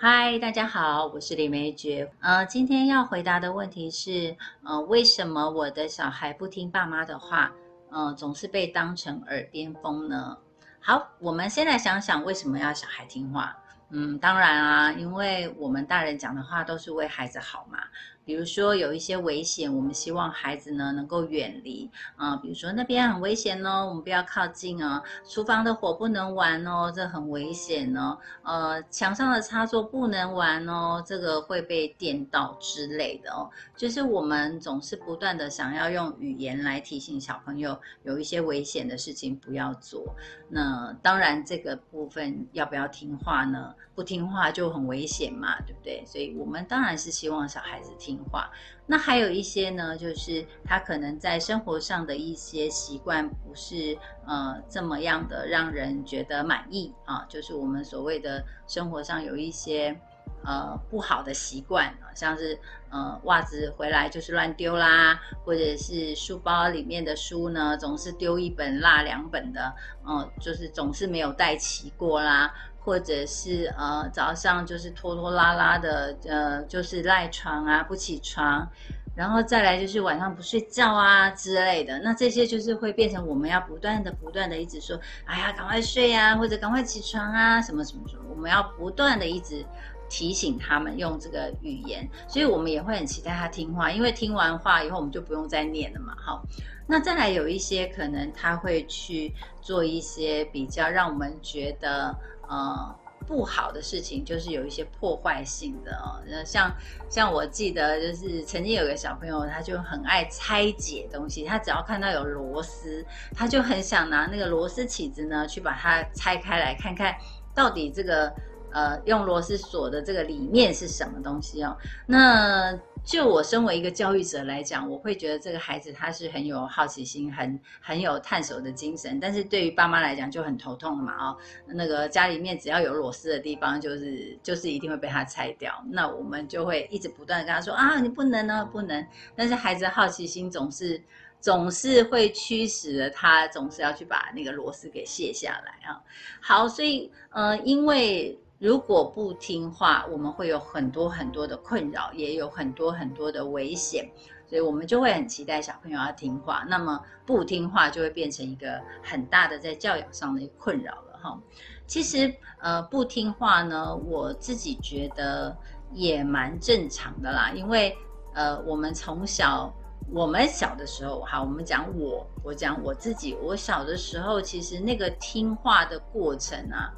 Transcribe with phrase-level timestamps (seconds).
[0.00, 2.08] 嗨，大家好，我是李梅珏。
[2.20, 7.52] 呃，今天要回答的问题是，呃，为什么我的小孩不听爸妈的话，
[7.90, 10.38] 呃，总是被当成耳边风呢？
[10.78, 13.56] 好，我们先来想想为什么要小孩听话。
[13.90, 17.80] 嗯，当然啊，因为我们大人讲的话都是为孩子好嘛。
[18.28, 22.36] 比如说有一些危险，我们希望孩子呢能够远离啊。
[22.36, 25.02] 比如说那边很危险哦，我们不要靠近哦。
[25.26, 28.18] 厨房的火不能玩哦，这很危险哦。
[28.42, 33.48] 呃，墙上的插座不能玩哦，这个会被电到之类的哦。
[33.74, 40.04] 就是我们总是不断的想要用语言来提醒小朋友有一些危险的事情不要做。
[40.50, 43.74] 那当然这个部分要不要听话呢？
[43.94, 46.04] 不听话就很危险嘛，对不对？
[46.06, 48.17] 所以我们当然是希望小孩子听。
[48.30, 48.50] 话，
[48.86, 59.98] 那还有一些呢，就是他可能在生活上的一些习惯不是呃这么样的让人觉得满意啊，就是我们所谓的生活上有一些
[60.44, 62.58] 呃不好的习惯，像是
[62.90, 69.74] 呃袜子回来就是乱丢啦，或者是书包里面的书呢总是丢一本落两本的，
[70.06, 72.54] 嗯，就是总是没有带齐过啦。
[72.80, 78.66] 或者是呃早上就是拖拖拉拉的，呃就是赖床啊不起床，
[79.14, 89.62] 然后再来就是晚上不睡觉啊之类的，那这些就是会变成我们要不断的不断的一直说，哎呀赶快睡呀，或者赶快起床啊什么什么什么，我们要不断的一直
[90.08, 96.42] 提醒他们用这个语言，所以我们也会很期待他听话，因为听完话以后我们就不用再念了嘛，好，
[96.86, 102.16] 那再来有一些可能他会去做一些比较让我们觉得。
[102.48, 102.94] 呃，
[103.26, 106.74] 不好的事情就是有一些破坏性的哦，像
[107.10, 113.04] 像我记得就是曾经有个小朋友，他就很爱拆解东西，他只要看到有螺丝，
[113.34, 117.14] 他就很想拿那个螺丝起子呢去把它拆开来看看
[117.54, 118.32] 到底这个
[118.72, 122.78] 呃用螺丝锁的这个里面是什么东西哦，那。
[123.04, 129.18] 就我身为一个教育者来讲，我会觉得这个孩子他是很有好奇心，很很有探索的精神。
[129.18, 135.72] 但是对于爸妈来讲就很头痛嘛，哦，那个家里面只要有螺丝的地方，就是就是一定会被他拆掉。
[135.88, 139.06] 那我们就会一直不断的跟他说啊，你不能呢，不能。
[139.34, 141.00] 但是孩子好奇心总是
[141.40, 145.98] 总是会驱使了他，总是要去把那个螺丝给卸下来啊。
[146.42, 148.38] 好，所以呃，因为。
[148.58, 154.10] 如果不听话，我们会有很多很多的困扰，也有很多很多的危险，
[154.48, 156.64] 所以我们就会很期待小朋友要听话。
[156.68, 161.38] 那么不听话就会变成一个很大的在教养上的困扰了哈。
[161.86, 165.56] 其实呃不听话呢，我自己觉得
[165.92, 167.96] 也蛮正常的啦，因为
[168.34, 169.72] 呃我们从小
[170.12, 176.92] 我们小的时候哈，我们讲我我讲我自己，我小的时候其实那个听话的过程啊，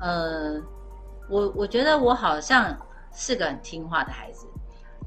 [0.00, 0.58] 呃。
[1.32, 2.76] 我我觉得我好像
[3.10, 4.46] 是个很听话的孩子，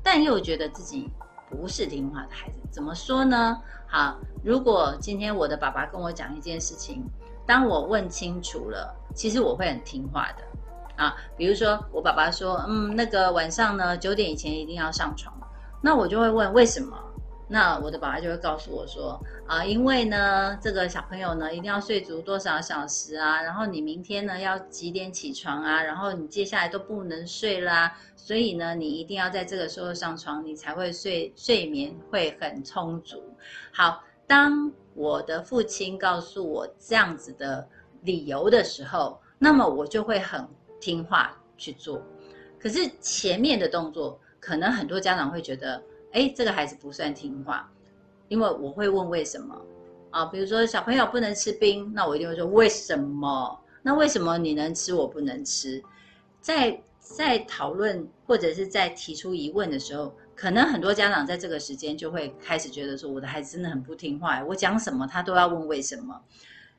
[0.02, 1.08] 但又觉得自己
[1.52, 2.60] 不是听话的孩子。
[2.72, 3.62] 怎么说呢？
[3.86, 7.04] 好，如果今天我的爸爸跟我讲一件事情，
[7.46, 11.16] 当我问清楚了，其实我会很听话的啊。
[11.38, 15.32] 比如说，我爸爸说，嗯，那个晚上呢九点以前一定要上床，
[15.80, 16.98] 那我就会问为什么。
[17.48, 33.22] 那我的爸爸就会告诉我说，啊，因为呢，这个小朋友呢一定要睡足多少小时啊，然后你明天呢要几点起床啊，然后你接下来都不能睡啦，所以呢，你一定要在这个时候上床，你才会睡睡眠会很充足。
[33.72, 37.68] 好，当我的父亲告诉我这样子的
[38.02, 40.48] 理由的时候，那么我就会很
[40.82, 42.02] 听话去做。
[42.60, 45.80] 可是前面的动作，可能很多家长会觉得。
[46.16, 47.70] 哎，这个孩子不算听话，
[48.30, 49.54] 因为我会问为什么
[50.12, 50.24] 啊？
[50.28, 53.60] 比如说小朋友不能吃冰，那我一定会说为什么？
[53.84, 55.84] 那为什么你能吃我不能吃？
[56.40, 66.18] 在在讨论或者是在提出疑问的时候，可能很多家长在这个时间就会开始觉得说，我的孩子真的很不听话，我讲什么他都要问为什么。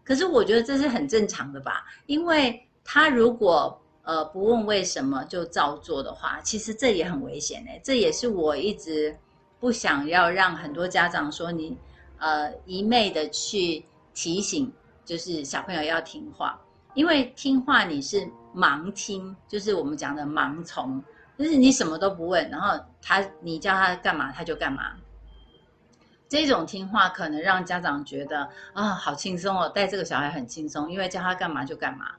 [0.02, 9.14] 可是我觉得这是很正常的吧，因为他如果呃不问为什么就照做的话，其实这也很危险哎，这也是我一直。
[9.58, 11.76] 不想要让很多家长说你，
[12.18, 14.70] 呃，一昧的去提醒，
[15.04, 16.60] 就是小朋友要听话，
[16.94, 21.02] 因为听话你是盲听，就是我们讲的盲从，
[21.38, 24.92] 就是你什么都不问，然后他你叫他干嘛他就干嘛。
[26.28, 32.10] 这种听话可能让家长觉得啊，好轻松哦，带这个小孩很轻松，因为叫他干嘛就干嘛。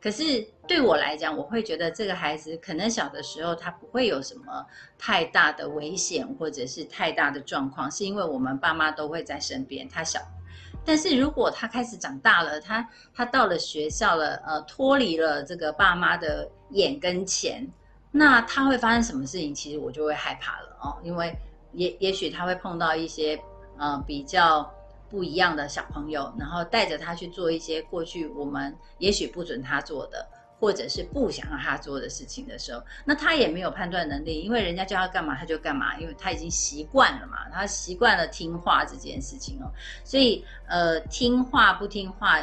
[0.00, 4.64] 可是对我来讲，我会觉得这个孩子可能小的时候他不会有什么
[4.96, 9.88] 太大的危险或者是太大的状况，是因为我们爸妈都会在身边。
[9.88, 10.20] 他小，
[10.84, 17.66] 但是如果他开始长大了，他他到了学校了，呃，脱离了这个爸妈的眼跟前，
[18.12, 19.52] 那他会发生什么事情？
[19.52, 21.36] 其实我就会害怕了哦，因为
[21.72, 23.36] 也也许他会碰到一些
[23.78, 24.72] 呃比较
[25.10, 30.26] 不一样的小朋友，然后带着他去做一些过去我们也许不准他做的，
[30.58, 39.70] 或者是不想让他做的事情的时候，那他也没有判断能力，因为人家叫他干嘛他就干嘛，因为他已经习惯了嘛，他习惯了听话这件事情哦，
[40.04, 42.40] 所以呃听话不听话。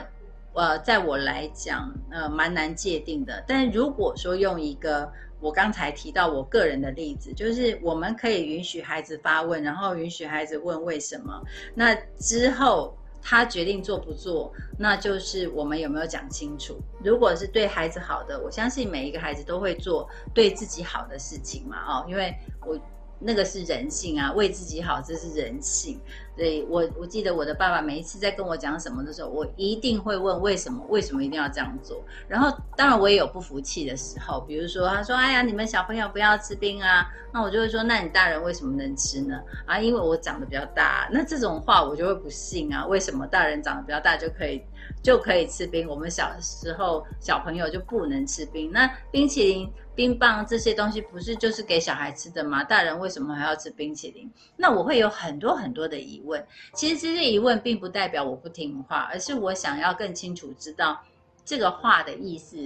[0.57, 3.43] 呃，在我来讲，呃，蛮难界定的。
[3.45, 11.41] 但如果说用一个我刚才提到我个人的例子，就是我们可以允许孩子发问，然后允许孩子问为什么。
[11.73, 16.77] 那之后他决定做不做，那就是我们有没有讲清楚。
[17.03, 21.77] 如果是对孩子好的，我相信每一个孩子都会做对自己好的事情嘛。
[21.87, 22.33] 哦，因为
[22.65, 22.79] 我。
[23.17, 25.97] 那个是人性啊，为自己好，这是人性。
[26.35, 30.85] 对我，我记得我的爸爸每一次在跟我讲什么的时候，我一定会问为什么？
[30.89, 32.03] 为什么一定要这样做？
[32.27, 41.07] 然后，当然我也有不服气的时候，比如说他说：“哎呀，你们小朋友不要吃冰啊。”那我就会说：“那你大人为什么能吃呢？”啊，因为我长得比较大。
[41.11, 42.85] 那这种话我就会不信啊。
[42.85, 44.61] 为什么大人长得比较大就可以
[45.01, 45.87] 就可以吃冰？
[45.87, 48.71] 我们小时候小朋友就不能吃冰？
[48.71, 49.71] 那冰淇淋。
[49.95, 52.65] 冰棒这些东西不是就是给小孩吃的吗？
[52.65, 54.29] 大人为什么还要吃冰淇淋？
[54.57, 56.45] 那我会有很多很多的疑问。
[56.73, 60.99] 其实这些疑问并不代表我不听话，而是我想要更清楚知道
[61.43, 62.57] 这个话的意思，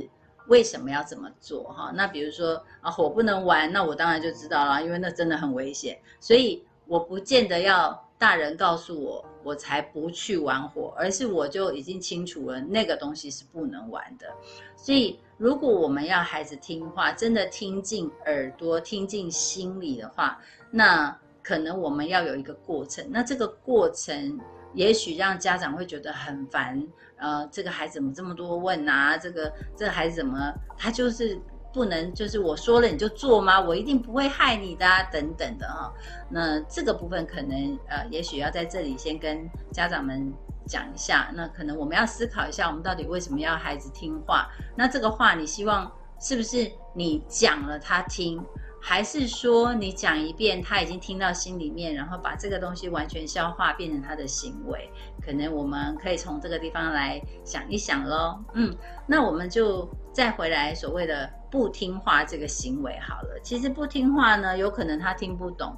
[0.48, 1.64] 为什么要这么做？
[1.66, 6.00] 哈，那比如说啊，火不能玩，那我当然就知道了，因为那真的很危险。
[6.20, 14.28] 所以我不见得要大人告诉我，我才不去玩火，而是我就已经清楚了那个东西是不能玩的。
[14.76, 15.20] 所以。
[15.40, 20.38] 如果我们要孩子听话，真的听进耳朵、听进心里的话，
[20.70, 21.18] 那
[21.50, 23.04] 可能我们要有一个过程。
[23.10, 24.40] 那这个过程，
[24.76, 26.80] 也许让家长会觉得很烦。
[27.18, 29.18] 呃，这个孩子怎么这么多问啊？
[29.18, 31.36] 这个这个孩子怎么他就是
[31.74, 33.60] 不能，就是我说了你就做吗？
[33.60, 35.92] 我一定不会害你的，等等的哈。
[36.30, 40.32] 那这个部分可能呃，也许要在这里先跟家长们。
[40.68, 44.48] 讲一下，那可能我们要思考一下，我们到底为什么要孩子听话？
[44.78, 48.40] 那这个话，你希望是不是你讲了他听，
[48.82, 54.90] 还是说你讲一遍他已经听到心里面，然后把这个东西完全消化变成他的行为？
[55.22, 58.40] 可能我们可以从这个地方来想一想喽。
[58.54, 63.40] 嗯，那我们就再回来所谓的不听话这个行为好了。
[63.44, 65.76] 其实不听话呢，有可能他听不懂，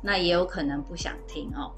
[0.00, 1.72] 那也有可能不想听哦。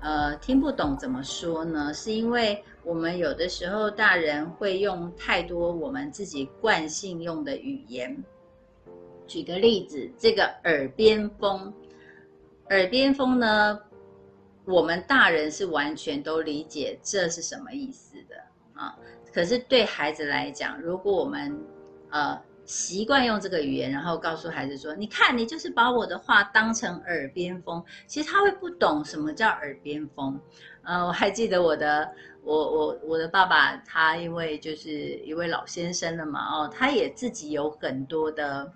[0.00, 1.92] 呃，听不懂怎么说呢？
[1.94, 8.16] 是因为我们有的时候大人会用太多我们自己惯性用的语言。
[9.26, 11.72] 举个例子，这个耳边风，
[12.70, 13.80] 耳边风呢，
[14.64, 18.36] 我们大人是完全都理解这是什么意思的
[18.74, 18.96] 啊。
[19.32, 21.58] 可是对孩子来讲，如果我们
[22.10, 22.40] 呃。
[22.64, 30.40] 习惯用这个语言，然后告诉孩子说：“你看，你就是把我的话当成耳边风。”其实他会不懂什么叫耳边风。
[30.84, 32.08] 呃，我还记得我的，
[32.44, 38.72] 我我我的爸爸，他因为就是一位老先生了嘛，哦，他也自己有很多的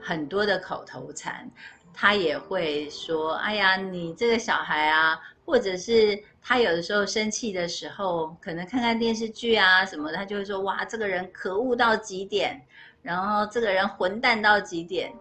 [0.00, 1.50] 很多的口头禅，
[1.92, 12.60] 他也会说：“哎呀，你这个小孩啊，或者是他有的时候生气的时候，可能看看电视剧啊什么，他就会说：哇，这个人可恶到极点。”
[13.02, 15.12] 然后这个人混蛋到极点，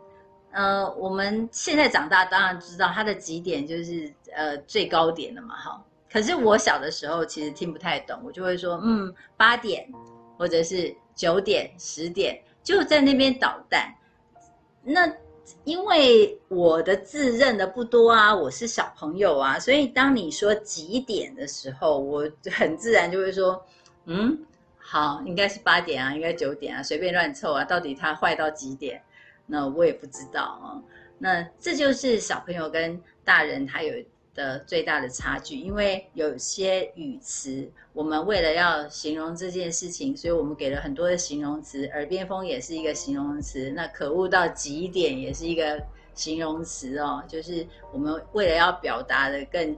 [0.52, 5.84] 呃，我们现在长大当然知道他的极点就是呃最高点了嘛，哈。
[6.12, 9.88] 可是我小的时候其实听不太懂，我就会说，嗯，八点
[10.36, 13.94] 或者是九点、十点就在那边捣蛋。
[14.86, 15.12] 那
[15.63, 23.65] 因为我的字认的不多啊，我是小朋友啊，所以当你说几点的时候，我很自然就会说，
[24.06, 24.38] 嗯。
[24.88, 29.01] 好，应该是八点啊，应该九点啊，随便乱凑啊，到底他坏到几点？
[29.48, 30.77] 那我也不知道啊。
[31.18, 33.92] 那这就是小朋友跟大人他有
[34.36, 45.82] 的最大的差距，因为有些语词，我们为了要形容这件事情，所以我们给了很多的形容词，耳边风也是一个形容词，那可恶到极点也是一个
[46.13, 49.75] 形容词哦，就是我们为了要表达的更。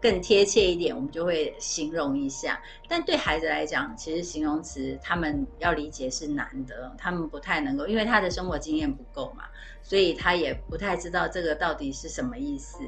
[0.00, 2.58] 更贴切一点，我们就会形容一下。
[2.88, 9.44] 但对孩子来讲，其实形容词他们要理解是难的，他们不太能够，因为他的生活经验不够嘛，
[9.82, 12.78] 所以他也不太知道这个到底是什么意思。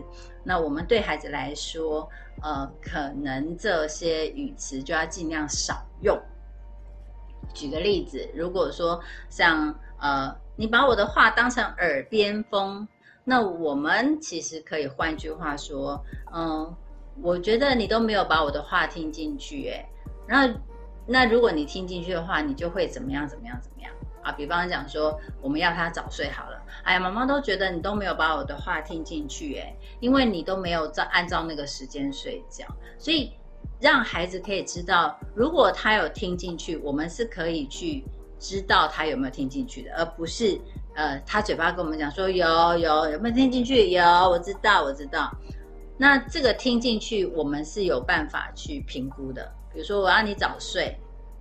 [0.42, 2.08] 那我们对孩子来说，
[2.42, 6.18] 呃，可能这些语词就要尽量少用。
[7.52, 12.88] 举个例子，如果说像呃，你把我的话当成耳边风，
[13.22, 16.02] 那我们其实可以换句话说，
[16.32, 16.74] 嗯。
[17.20, 19.88] 我觉得你都没有把我的话听进去，哎，
[20.26, 20.54] 然后
[21.06, 23.92] 那如果你听进去的话，你就会怎么样怎么样怎么样
[24.22, 24.32] 啊？
[24.32, 32.64] 比方讲说，我们要他早睡好了，哎呀，妈妈都觉得你都没有把我的话听进去，哎，因为你都没有照按照那个时间睡觉，
[32.98, 33.32] 所以
[33.80, 38.04] 让孩子可以知道，如果他有听进去，我们是可以去
[38.38, 40.58] 知道他有没有听进去的，而不是
[40.94, 43.90] 呃，他嘴巴跟我们讲说有有有没有听进去？
[43.90, 45.30] 有，我知道，我知道。
[45.96, 49.52] 那这个听进去，我们是有办法去评估的。
[49.72, 50.96] 比如说，我让你早睡，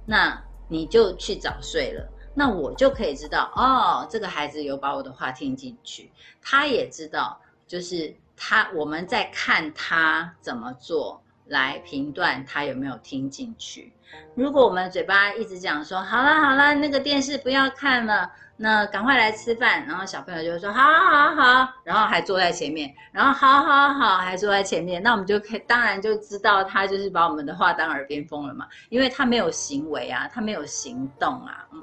[0.05, 2.08] 那你就去早睡了。
[2.34, 6.10] 那我就可以知道，哦，这个孩子有把我的话听进去，
[6.41, 11.20] 他也知道，就是他我们在看他怎么做
[11.51, 13.93] 来评断他有没有听进去。
[14.36, 18.31] 如果我们嘴巴一直讲说，好了好了，那个电视不要看了。
[18.63, 31.81] 那赶快来吃饭，然后小朋友就会说好，好，好，然后还坐在前面，然后好，好，好，还坐在前面，那我们就可以当然就知道他就是把我们的话当耳边风了嘛，因为他没有行为啊，他没有行动啊，嗯，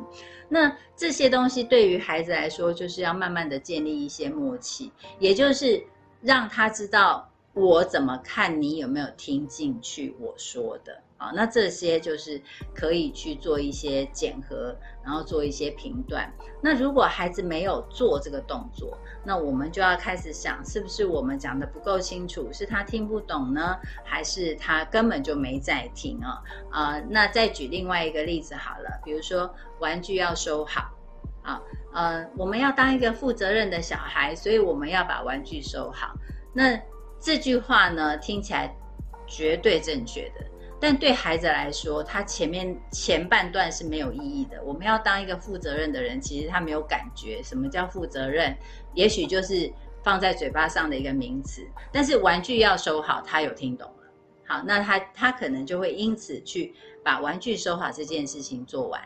[0.49, 5.83] 那这些东西对于孩子来说，就是要慢慢的建立一些默契，也就是
[6.21, 11.03] 让他知道我怎么看你有没有听进去我说的。
[11.19, 12.41] 啊，那这些就是
[12.73, 14.73] 可以去做一些检核，
[15.05, 16.33] 然后做一些评断。
[16.63, 26.41] 那如果孩子没有做这个动作，那我们就要开始想，是不是我们讲的不够清楚，是他听不懂呢，还是他根本就没在听啊？
[26.71, 30.89] 啊，那再举另外一个例子好了，比如说玩具要收好，
[31.43, 31.61] 啊，
[31.93, 36.15] 呃，我们要当一个负责任的小孩，所以我们要把玩具收好。
[36.53, 36.81] 那
[37.21, 38.75] 这句话呢，听起来
[39.27, 40.45] 绝对正确的。
[40.81, 44.63] 但对孩子来说，他前面前半段是没有意义的。
[44.63, 47.43] 我们要当一个负责任的人，其实他没有感觉。
[47.43, 48.57] 什么叫负责任？
[48.95, 49.69] 也许就是
[50.05, 51.67] 放在嘴巴上的一个名词。
[51.91, 54.05] 但是玩具要收好，他有听懂了。
[54.47, 56.73] 好，那他他可能就会因此去
[57.03, 59.03] 把玩具收好这件事情做完。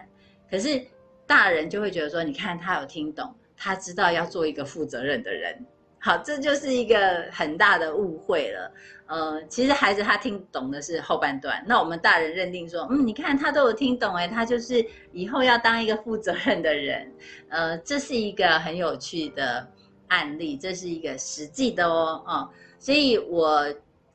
[0.50, 0.78] 可是
[1.26, 5.64] 大人就会觉得说，你看他有听懂，他知道要做一个负责任的人。
[6.04, 8.72] 好，这就是一个很大的误会了。
[9.06, 17.08] 呃，其实孩子他听懂的是后半段，那我们大人认定说，嗯，你看他都有听懂，哎，他就是以后要当一个负责任的人。
[17.50, 19.64] 呃，这是一个很有趣的
[20.08, 22.48] 案例，这是一个实际的哦，哦，
[22.80, 23.62] 所以我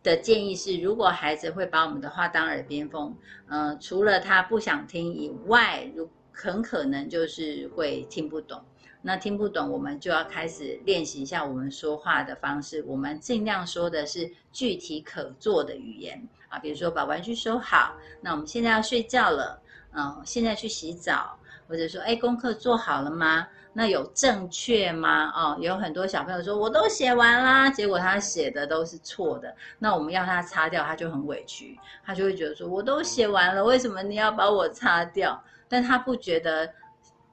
[0.03, 3.15] 的建议是，如果孩子会把我们的话当耳边风，
[3.47, 8.61] 呃，除了他不想听以外，如很可能就是会听不懂。
[9.01, 12.83] 那听不懂，我们就要开始练习一下我们说话的方式。
[12.85, 17.95] 我们尽量说的是具体可做的语言啊，比如说把玩具收好。
[18.19, 19.61] 那我们现在要睡觉了，
[19.93, 21.37] 嗯，现在去洗澡，
[21.69, 23.47] 或者说，哎，功课做好了吗？
[23.71, 25.31] 那有正确吗？
[25.35, 29.55] 哦，有很多小朋友说我都写完啦，结果他写的都是错的。
[29.79, 35.41] 那我们要他擦掉，他就很委屈，他就会觉得说我都写完了，为什么你要把我擦掉？
[35.69, 36.69] 但他不觉得。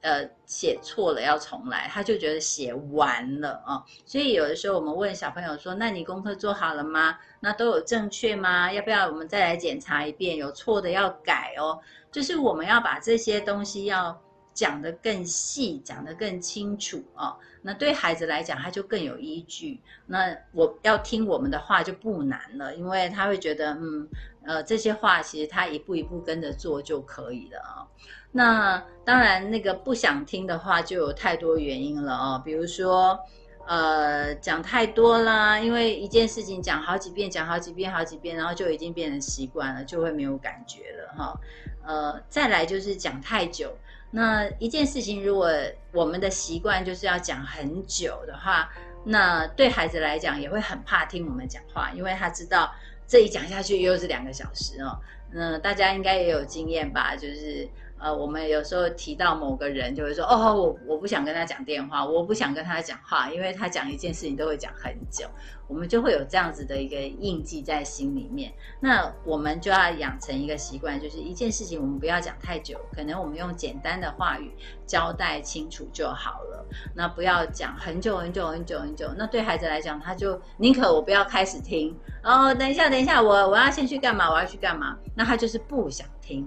[0.05, 3.83] 呃，写错了要重来，他就觉得写完了啊。
[4.05, 7.19] 所以有的时候我们问小朋友说：“那你功课做好了吗？
[7.41, 8.71] 那都有正确吗？
[8.71, 10.37] 要不要我们再来检查一遍？
[10.37, 11.81] 有错的要改哦。”
[12.13, 14.21] 就是我们要把这些东西要
[14.55, 17.37] 讲得更细，讲得更清楚啊。
[17.61, 19.81] 那对孩子来讲，他就更有依据。
[20.07, 24.09] 那我要听我们的话就不难了，因为他会觉得，嗯，
[24.45, 27.87] 呃，这些话其实他一步一步跟着做就可以了啊。
[28.31, 33.19] 那当然，那个不想听的话就有太多原因了哦，比如说，
[33.67, 41.41] 呃，讲太多啦，因为一件事情讲好几遍，讲好几遍，好几遍，然后就已经变成习惯了，就会没有感觉了哈。
[41.87, 43.75] 呃，再来就是讲太久，
[44.15, 45.51] 那一件事情如果
[45.91, 48.71] 我们的习惯就是要讲很久的话，
[49.05, 52.73] 那对孩子来讲也会很怕听我们讲话，因为他知道
[53.09, 54.97] 这一讲下去又是两个小时哦。
[55.33, 57.69] 那大家应该也有经验吧，就是。
[58.05, 65.27] 呃，我们有时候提到某个人，就会说，哦，我我不想跟他讲电话，我不想跟他讲话，因为他讲一件事情都会讲很久，
[65.67, 68.53] 我们就会有这样子的一个印记在心里面。
[68.79, 74.53] 那我们就要养成一个习惯，就是一件事情我们不要讲太久，可能我们用简单的话语
[74.87, 76.63] 交代清楚就好了。
[76.95, 84.31] 那不要讲很久很久很久很久，那对孩子来讲，他就宁可我不要开始听，哦，等一下等一下，我我要先去干嘛？
[84.31, 84.95] 我要去干嘛？
[85.17, 86.47] 那他就是不想听。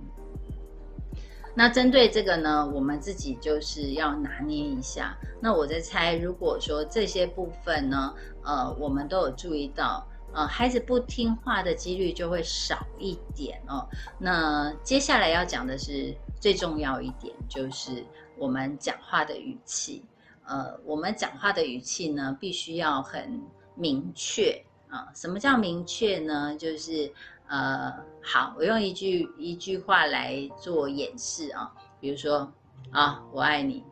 [1.58, 5.18] 那针对这个呢，我们自己就是要拿捏一下。
[5.42, 13.90] 那我在猜，如果说这些部分呢，呃，我们都有注意到，呃，孩子不听话的几率就会少一点哦。
[14.20, 18.06] 那接下来要讲的是最重要一点，就是
[18.38, 20.06] 我们讲话的语气。
[20.46, 23.42] 呃，我们讲话的语气呢，必须要很
[23.74, 25.08] 明确啊。
[25.16, 26.56] 什么叫明确呢？
[26.56, 27.12] 就是。
[27.50, 32.52] 呃，好，我用一句一句话来做演示啊，比如说
[32.92, 33.84] 啊，我爱你，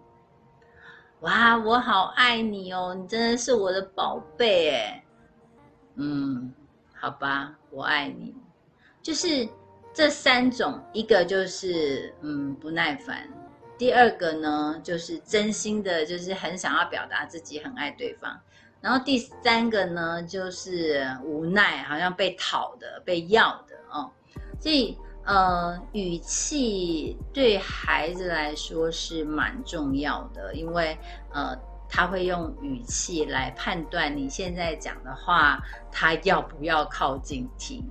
[1.22, 5.06] 哇，我好爱你哦，你真的是我的宝贝哎。
[5.96, 6.54] 嗯，
[6.94, 8.36] 好吧，我爱你。
[9.02, 9.48] 就是
[9.94, 13.30] 这三种，一个就是嗯不耐烦，
[13.78, 18.38] 第二个呢就是真心的，就是很想要表达自己很爱对方，
[18.86, 24.08] 然后第三个呢就是无奈，好像被讨的、被要的哦。
[24.60, 30.96] 所以呃，语气对孩子来说是蛮重要的，因为
[31.34, 31.58] 呃。
[31.88, 37.82] 他会用语气来判断你现在讲的话，他要不要靠近听。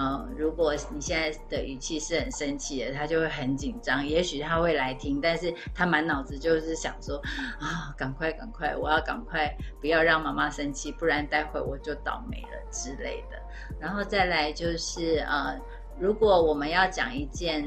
[0.00, 4.06] 嗯，如果你现在的语气是很生气的，他就会很紧张。
[4.06, 7.20] 也许他会来听，但是他满脑子就是想说
[7.60, 13.36] 啊，赶快赶快，我要赶快，不要让妈妈生气，不然待会我就倒霉了之类的。
[13.78, 15.60] 然后再来就是呃，
[15.98, 17.62] 如果我们要讲一件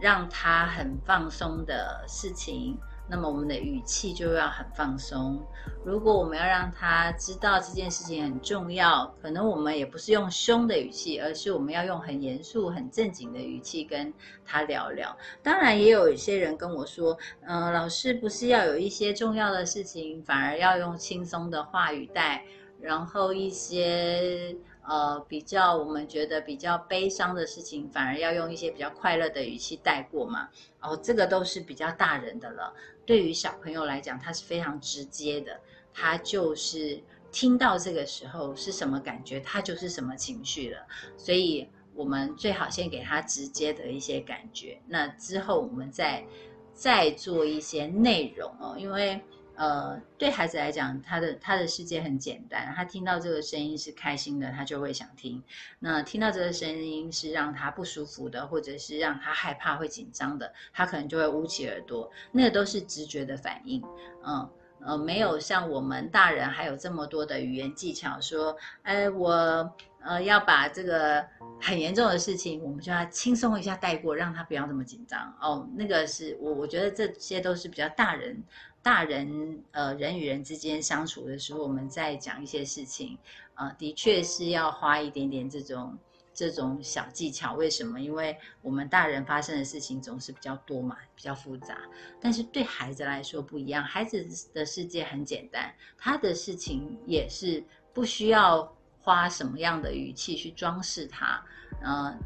[0.00, 2.76] 让他很放松的事情。
[3.08, 5.40] 那么我们的语气就要很放松。
[5.84, 14.12] 如果我们要让他知道这件事情很重要，可能我们也不是用凶的语气，而是我们要用很严肃、很正经的语气跟
[14.44, 15.16] 他聊聊。
[15.42, 22.44] 当然，也有一些人跟我说：“嗯，老师不是要有一些重要的事情，反而要用轻松的话语带，
[22.80, 24.56] 然后一些。”
[24.88, 30.48] 呃，比较我们觉得比较悲伤的事情，反而要用一些比较快乐的语气带过嘛。
[30.80, 32.72] 哦，这个都是比较大人的了。
[33.04, 35.58] 对于小朋友来讲，他是非常直接的，
[35.92, 37.02] 他就是
[37.32, 40.80] 听到这个时候是什么感觉，他就是什么情绪了。
[41.16, 46.24] 所以我们最好先给他直接的一些感觉，那之后我们再
[46.72, 49.20] 再做一些内容哦，因为。
[49.56, 52.72] 呃，对孩子来讲，他的他的世界很简单。
[52.76, 55.42] 他听到这个声音是开心的，他就会想听；
[55.78, 62.10] 那听到这个声音是让他不舒服的，或者是让他害怕、会紧张的，他可能就会捂起耳朵。
[62.32, 63.82] 那个都是直觉的反应。
[64.26, 64.48] 嗯
[64.84, 71.26] 呃，没有像我们大人还有这么多的语言技巧，说，哎，我呃要把这个
[71.60, 75.34] 很严重的事情，我们就要轻松一下带过，让他不要那么紧张。
[75.40, 78.40] 哦，那个是我我觉得这些都是比较大人。
[78.86, 83.18] 大人，呃，人与人之间相处的时候，我们在讲一些事情，
[83.56, 85.98] 呃，的确是要花一点点这种
[86.32, 87.54] 这种小技巧。
[87.54, 88.00] 为什么？
[88.00, 91.80] 因为我们大人发生的事情总是比较多嘛，比较复杂。
[92.20, 97.60] 但是对孩子来说不一样，孩子的世界很简单，他的事情也是
[97.92, 101.44] 不需要花什么样的语气去装饰他，
[101.82, 102.16] 呃，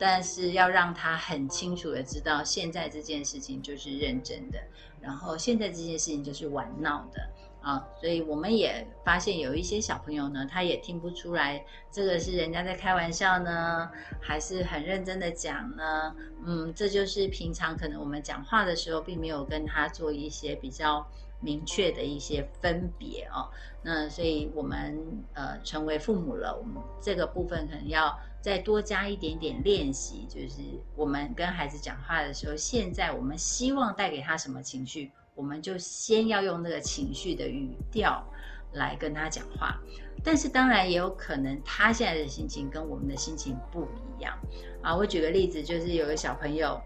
[0.00, 4.58] 但是要让他很清楚的知道，现在这件事情就是认真的。
[4.98, 7.30] 然后现在这件事情就是玩闹的
[7.62, 16.14] 啊，所以我们也发现有一些小朋友呢，他也听不出来这个是人家在开玩笑呢，还是很认真的讲呢。
[16.46, 21.06] 嗯，这就是平常可能我们讲话的时候，并没有跟他做一些比较
[21.40, 23.50] 明确的一些分别哦。
[23.82, 28.18] 那所以我们呃成为父母了，我们这个部分可能要。
[28.42, 30.62] 再多加一点点练习，就是
[30.96, 38.26] 我们跟孩子讲话的时候，现在我们希望带给他什么情绪，我们就先要用那个情绪的语调
[38.72, 39.78] 来跟他讲话。
[40.24, 44.34] 但是当然也有可能他现在的心情跟我们的心情不一样
[44.80, 44.96] 啊。
[44.96, 46.80] 我举个例子，就是有个小朋友。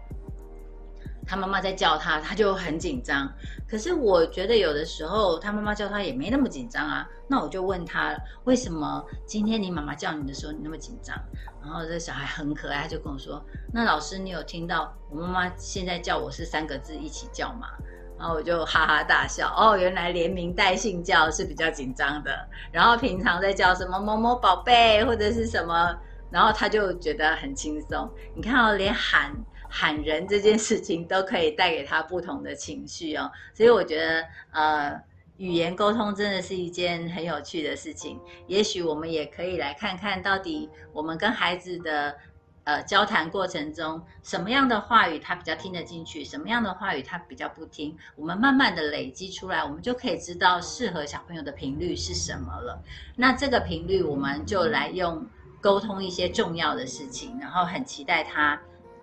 [1.27, 3.31] 他妈妈在叫他，他就很紧张。
[3.67, 7.07] 可是我觉得有的时候他妈妈叫他也没那么紧张啊。
[7.27, 11.15] 那我就问他，为什么今天你妈妈叫你的时候你那么紧张？
[11.63, 17.69] 然后这小孩很可爱，他就跟我说：“那老师，你有听到我妈妈现在叫我是三个字一起叫吗？”
[18.17, 19.51] 然后我就哈哈大笑。
[19.57, 22.31] 哦，原来连名带姓叫是比较紧张的。
[22.71, 25.93] 然后平常在叫什么某某宝贝或者是什么，
[26.29, 28.07] 然后他就觉得很轻松。
[28.35, 29.35] 你看哦，连喊。
[29.77, 35.03] 喊人这件事情都可以带给他不同的情绪哦，所以我觉得呃，
[35.35, 38.17] 语言沟通真的是一件很有趣的事情。
[38.47, 42.15] 也许我们也可以来看看到底我们跟孩子的
[42.63, 47.97] 呃交谈过程中，什么样的话语他比较听得进去，什么样的话语他比较不听。
[48.15, 52.81] 我们慢慢的累积出来，我们就可以知道适合小朋友的频率是什么了。
[53.17, 55.27] 那这个频率我们就来用
[55.59, 58.57] 沟通一些重要的事情，然后很期待他。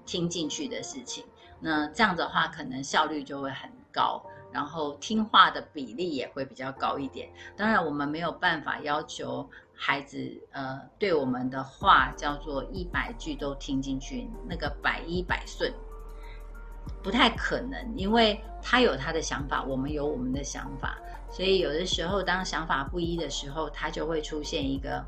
[0.05, 1.25] 听进去的事情，
[1.61, 7.29] 那这样的话可能效率就会很高，然后听话的比例也会比较高一点。
[7.57, 10.19] 当然，我们没有办法要求孩子，
[10.51, 15.73] 呃，对我们的话叫做一百句都听进去，那个百依百顺，
[17.03, 20.99] 不太可能，因为他有他的想法，我们有我们的想法，
[21.31, 25.05] 所以有的时候当想法不一的时候，他就会出现一个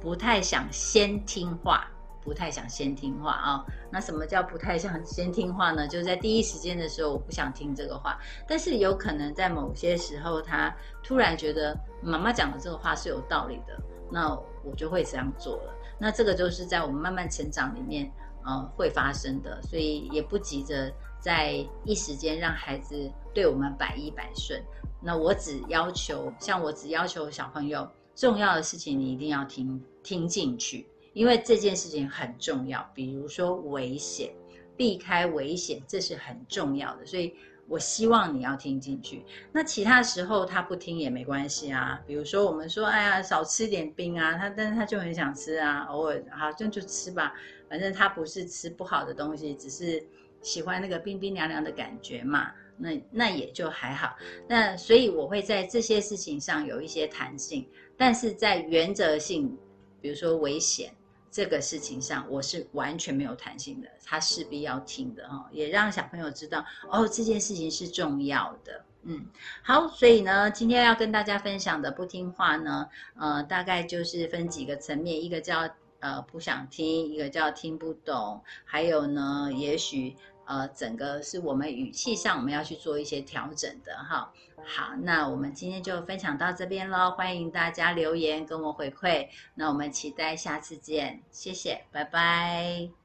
[0.00, 1.86] 不太想先听话。
[2.22, 3.64] 不太想先听话啊。
[3.90, 5.86] 那什么叫不太想先听话呢？
[5.88, 13.76] 就是在第一时间的时候，我不想听这个话，但是有可能在某些时候，他突然觉得妈妈讲的这个话是有道理的，
[14.10, 14.30] 那
[14.64, 15.74] 我就会这样做了。
[15.98, 18.10] 那这个就是在我们慢慢成长里面，
[18.44, 24.62] 呃，会发生的，所以也不急着在一时间让孩子对我们百依百顺。
[25.02, 27.88] 那我只要求，像我只要求小朋友。
[28.16, 32.88] 重要的事情你一定要听听进去，因为这件事情很重要。
[32.94, 34.32] 比如说危险，
[34.76, 37.06] 避开危险，这是很重要的。
[37.06, 37.34] 所以
[37.68, 39.24] 我希望你要听进去。
[39.52, 42.00] 那其他时候他不听也没关系啊。
[42.06, 47.34] 比如说我们说，哎呀，少吃点冰啊，他但是他就很想吃啊，偶尔好就就吃吧，
[47.68, 50.04] 反正他不是吃不好的东西，只是
[50.42, 52.50] 喜欢那个冰冰凉凉的感觉嘛。
[52.82, 54.16] 那那也就还好。
[54.48, 57.68] 那所以我会在这些事情上有一些弹性。
[57.94, 59.54] 但是在原则性，
[60.00, 60.90] 比如说危险
[61.30, 68.84] 这个事情上，我是完全没有弹性的，他势必要听的哈，也让小朋友知道哦，这件事情是重要的。
[69.02, 69.26] 嗯，
[69.62, 75.68] 好，所以呢，今天要跟大家分享的不听话呢，呃，大概就是分几个层面，一个叫
[76.00, 80.16] 呃不想听，一个叫听不懂，还有呢，也许。
[80.50, 84.32] 呃，整个是我们语气上我们要去做一些调整的哈。
[84.64, 89.28] 好，那我们今天就分享到这边喽，欢迎大家留言跟我回馈。
[89.54, 92.99] 那我们期待下次见，谢谢，拜拜。